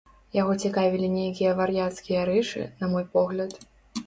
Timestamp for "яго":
0.35-0.53